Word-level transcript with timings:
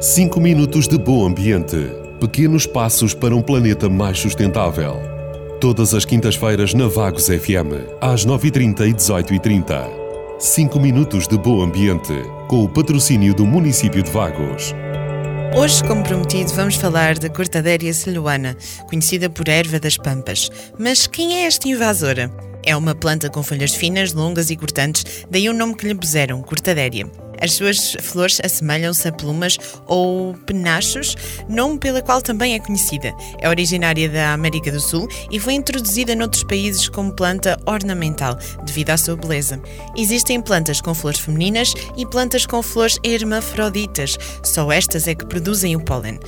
5 0.00 0.40
minutos 0.40 0.88
de 0.88 0.98
bom 0.98 1.26
ambiente. 1.26 1.76
Pequenos 2.20 2.66
passos 2.66 3.14
para 3.14 3.34
um 3.36 3.40
planeta 3.40 3.88
mais 3.88 4.18
sustentável. 4.18 5.00
Todas 5.60 5.94
as 5.94 6.04
quintas-feiras 6.04 6.74
na 6.74 6.88
Vagos 6.88 7.26
FM, 7.26 8.00
às 8.00 8.26
9h30 8.26 8.88
e 8.88 8.94
18h30. 8.94 9.88
5 10.38 10.80
minutos 10.80 11.28
de 11.28 11.38
bom 11.38 11.62
ambiente, 11.62 12.14
com 12.48 12.64
o 12.64 12.68
patrocínio 12.68 13.34
do 13.34 13.46
município 13.46 14.02
de 14.02 14.10
Vagos. 14.10 14.74
Hoje, 15.56 15.84
como 15.84 16.02
prometido, 16.02 16.52
vamos 16.54 16.74
falar 16.74 17.18
da 17.18 17.28
Cortadéria 17.28 17.92
celuana, 17.94 18.56
conhecida 18.88 19.30
por 19.30 19.48
erva 19.48 19.78
das 19.78 19.96
pampas. 19.96 20.50
Mas 20.78 21.06
quem 21.06 21.36
é 21.36 21.46
esta 21.46 21.68
invasora? 21.68 22.28
É 22.64 22.76
uma 22.76 22.94
planta 22.94 23.28
com 23.30 23.42
folhas 23.42 23.74
finas, 23.74 24.12
longas 24.12 24.50
e 24.50 24.56
cortantes, 24.56 25.26
daí 25.30 25.48
o 25.48 25.52
nome 25.52 25.76
que 25.76 25.86
lhe 25.86 25.94
puseram, 25.94 26.42
Cortadéria. 26.42 27.06
As 27.42 27.54
suas 27.54 27.96
flores 28.00 28.40
assemelham-se 28.44 29.08
a 29.08 29.12
plumas 29.12 29.58
ou 29.86 30.32
penachos, 30.46 31.16
nome 31.48 31.78
pela 31.78 32.00
qual 32.00 32.22
também 32.22 32.54
é 32.54 32.60
conhecida. 32.60 33.12
É 33.40 33.48
originária 33.48 34.08
da 34.08 34.32
América 34.32 34.70
do 34.70 34.80
Sul 34.80 35.08
e 35.28 35.40
foi 35.40 35.54
introduzida 35.54 36.14
noutros 36.14 36.44
países 36.44 36.88
como 36.88 37.12
planta 37.12 37.58
ornamental, 37.66 38.38
devido 38.64 38.90
à 38.90 38.96
sua 38.96 39.16
beleza. 39.16 39.60
Existem 39.96 40.40
plantas 40.40 40.80
com 40.80 40.94
flores 40.94 41.18
femininas 41.18 41.74
e 41.96 42.06
plantas 42.06 42.46
com 42.46 42.62
flores 42.62 42.98
hermafroditas, 43.02 44.16
só 44.44 44.70
estas 44.70 45.08
é 45.08 45.14
que 45.14 45.26
produzem 45.26 45.74
o 45.74 45.80
pólen. 45.80 46.20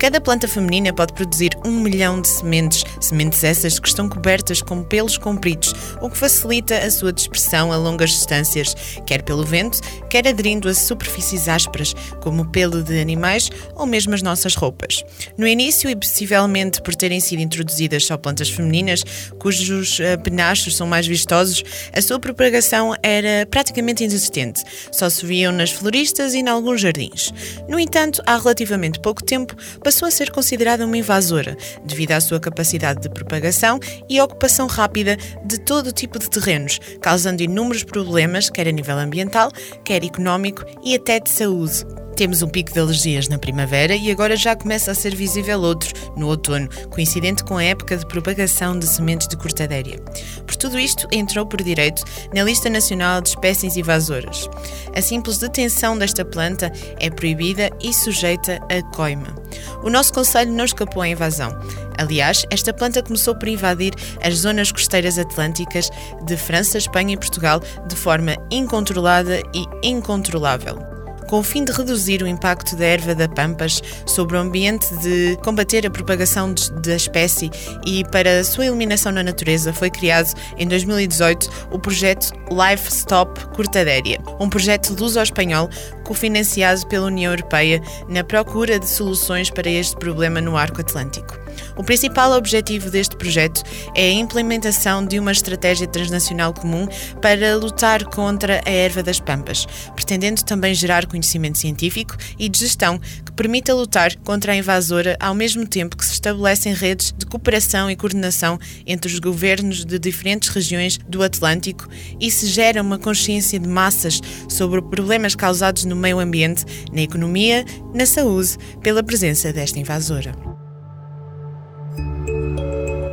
Cada 0.00 0.18
planta 0.18 0.48
feminina 0.48 0.94
pode 0.94 1.12
produzir 1.12 1.50
um 1.62 1.72
milhão 1.72 2.22
de 2.22 2.28
sementes, 2.28 2.84
sementes 3.02 3.44
essas 3.44 3.78
que 3.78 3.86
estão 3.86 4.08
cobertas 4.08 4.62
com 4.62 4.82
pelos 4.82 5.18
compridos, 5.18 5.74
o 6.00 6.08
que 6.08 6.16
facilita 6.16 6.78
a 6.78 6.90
sua 6.90 7.12
dispersão 7.12 7.70
a 7.70 7.76
longas 7.76 8.08
distâncias, 8.08 8.74
quer 9.04 9.20
pelo 9.20 9.44
vento, 9.44 9.78
quer 10.08 10.26
aderindo 10.26 10.70
a 10.70 10.74
superfícies 10.74 11.48
ásperas, 11.48 11.94
como 12.22 12.44
o 12.44 12.48
pelo 12.48 12.82
de 12.82 12.98
animais 12.98 13.50
ou 13.74 13.84
mesmo 13.84 14.14
as 14.14 14.22
nossas 14.22 14.54
roupas. 14.54 15.04
No 15.36 15.46
início, 15.46 15.90
e 15.90 15.94
possivelmente 15.94 16.80
por 16.80 16.94
terem 16.94 17.20
sido 17.20 17.42
introduzidas 17.42 18.06
só 18.06 18.16
plantas 18.16 18.48
femininas, 18.48 19.04
cujos 19.38 19.98
uh, 19.98 20.18
penachos 20.22 20.78
são 20.78 20.86
mais 20.86 21.06
vistosos, 21.06 21.62
a 21.92 22.00
sua 22.00 22.18
propagação 22.18 22.94
era 23.02 23.46
praticamente 23.50 24.02
inexistente, 24.02 24.64
só 24.90 25.10
se 25.10 25.26
viam 25.26 25.52
nas 25.52 25.70
floristas 25.70 26.32
e 26.32 26.38
em 26.38 26.48
alguns 26.48 26.80
jardins. 26.80 27.34
No 27.68 27.78
entanto, 27.78 28.22
há 28.26 28.38
relativamente 28.38 28.98
pouco 28.98 29.22
tempo, 29.22 29.54
passou 29.90 30.06
a 30.06 30.10
ser 30.12 30.30
considerada 30.30 30.86
uma 30.86 30.96
invasora, 30.96 31.56
devido 31.84 32.12
à 32.12 32.20
sua 32.20 32.38
capacidade 32.38 33.00
de 33.00 33.08
propagação 33.08 33.80
e 34.08 34.20
ocupação 34.20 34.68
rápida 34.68 35.16
de 35.44 35.58
todo 35.58 35.90
tipo 35.90 36.16
de 36.16 36.30
terrenos, 36.30 36.78
causando 37.02 37.42
inúmeros 37.42 37.82
problemas, 37.82 38.48
quer 38.48 38.68
a 38.68 38.70
nível 38.70 38.96
ambiental, 38.96 39.50
quer 39.84 40.04
económico 40.04 40.64
e 40.84 40.94
até 40.94 41.18
de 41.18 41.28
saúde. 41.28 41.99
Temos 42.20 42.42
um 42.42 42.48
pico 42.48 42.70
de 42.70 42.78
alergias 42.78 43.28
na 43.28 43.38
primavera 43.38 43.96
e 43.96 44.10
agora 44.10 44.36
já 44.36 44.54
começa 44.54 44.90
a 44.90 44.94
ser 44.94 45.14
visível 45.16 45.58
outro 45.62 45.90
no 46.18 46.26
outono, 46.28 46.68
coincidente 46.90 47.42
com 47.42 47.56
a 47.56 47.64
época 47.64 47.96
de 47.96 48.04
propagação 48.04 48.78
de 48.78 48.86
sementes 48.86 49.26
de 49.26 49.38
cortadéria. 49.38 49.98
Por 50.46 50.54
tudo 50.54 50.78
isto, 50.78 51.08
entrou 51.10 51.46
por 51.46 51.62
direito 51.62 52.04
na 52.34 52.42
Lista 52.42 52.68
Nacional 52.68 53.22
de 53.22 53.30
Espécies 53.30 53.78
Invasoras. 53.78 54.50
A 54.94 55.00
simples 55.00 55.38
detenção 55.38 55.96
desta 55.96 56.22
planta 56.22 56.70
é 56.98 57.08
proibida 57.08 57.70
e 57.82 57.90
sujeita 57.94 58.60
a 58.68 58.82
coima. 58.94 59.34
O 59.82 59.88
nosso 59.88 60.12
conselho 60.12 60.52
não 60.52 60.66
escapou 60.66 61.02
à 61.02 61.08
invasão. 61.08 61.58
Aliás, 61.96 62.44
esta 62.50 62.70
planta 62.70 63.02
começou 63.02 63.34
por 63.34 63.48
invadir 63.48 63.94
as 64.22 64.34
zonas 64.34 64.70
costeiras 64.70 65.18
atlânticas 65.18 65.88
de 66.26 66.36
França, 66.36 66.76
Espanha 66.76 67.14
e 67.14 67.18
Portugal 67.18 67.62
de 67.88 67.96
forma 67.96 68.36
incontrolada 68.50 69.40
e 69.54 69.88
incontrolável 69.88 70.99
com 71.30 71.38
o 71.38 71.42
fim 71.44 71.64
de 71.64 71.70
reduzir 71.70 72.22
o 72.24 72.26
impacto 72.26 72.74
da 72.74 72.84
erva 72.84 73.14
da 73.14 73.28
Pampas 73.28 73.80
sobre 74.04 74.36
o 74.36 74.40
ambiente, 74.40 74.92
de 74.96 75.38
combater 75.44 75.86
a 75.86 75.90
propagação 75.90 76.52
da 76.82 76.96
espécie 76.96 77.48
e 77.86 78.04
para 78.06 78.42
sua 78.42 78.66
eliminação 78.66 79.12
na 79.12 79.22
natureza, 79.22 79.72
foi 79.72 79.90
criado 79.90 80.34
em 80.58 80.66
2018 80.66 81.48
o 81.70 81.78
projeto 81.78 82.32
Life 82.50 82.88
Stop 82.88 83.46
Cortadéria, 83.54 84.20
um 84.40 84.50
projeto 84.50 84.92
luso-espanhol 84.98 85.70
cofinanciado 86.02 86.84
pela 86.88 87.06
União 87.06 87.32
Europeia 87.32 87.80
na 88.08 88.24
procura 88.24 88.80
de 88.80 88.88
soluções 88.88 89.50
para 89.50 89.70
este 89.70 89.96
problema 89.96 90.40
no 90.40 90.56
arco 90.56 90.80
atlântico. 90.80 91.38
O 91.80 91.82
principal 91.82 92.32
objetivo 92.32 92.90
deste 92.90 93.16
projeto 93.16 93.62
é 93.94 94.10
a 94.10 94.12
implementação 94.12 95.02
de 95.02 95.18
uma 95.18 95.32
estratégia 95.32 95.86
transnacional 95.86 96.52
comum 96.52 96.86
para 97.22 97.56
lutar 97.56 98.04
contra 98.04 98.60
a 98.66 98.70
erva 98.70 99.02
das 99.02 99.18
pampas, 99.18 99.64
pretendendo 99.94 100.44
também 100.44 100.74
gerar 100.74 101.06
conhecimento 101.06 101.56
científico 101.56 102.18
e 102.38 102.50
de 102.50 102.58
gestão 102.58 102.98
que 102.98 103.32
permita 103.32 103.72
lutar 103.74 104.14
contra 104.16 104.52
a 104.52 104.56
invasora 104.56 105.16
ao 105.18 105.34
mesmo 105.34 105.66
tempo 105.66 105.96
que 105.96 106.04
se 106.04 106.12
estabelecem 106.12 106.74
redes 106.74 107.14
de 107.16 107.24
cooperação 107.24 107.90
e 107.90 107.96
coordenação 107.96 108.58
entre 108.86 109.10
os 109.10 109.18
governos 109.18 109.82
de 109.82 109.98
diferentes 109.98 110.50
regiões 110.50 110.98
do 111.08 111.22
Atlântico 111.22 111.88
e 112.20 112.30
se 112.30 112.46
gera 112.48 112.82
uma 112.82 112.98
consciência 112.98 113.58
de 113.58 113.66
massas 113.66 114.20
sobre 114.50 114.82
problemas 114.82 115.34
causados 115.34 115.86
no 115.86 115.96
meio 115.96 116.18
ambiente, 116.18 116.62
na 116.92 117.00
economia, 117.00 117.64
na 117.94 118.04
saúde, 118.04 118.58
pela 118.82 119.02
presença 119.02 119.50
desta 119.50 119.78
invasora. 119.78 120.59